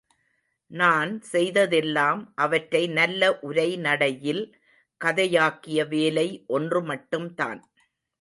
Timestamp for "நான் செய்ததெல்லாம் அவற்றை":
0.71-2.81